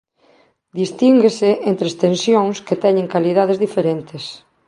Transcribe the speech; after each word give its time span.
Distínguese 0.79 1.49
entre 1.69 1.85
extensións 1.91 2.55
que 2.67 2.79
teñen 2.83 3.11
calidades 3.13 3.57
diferentes. 3.65 4.23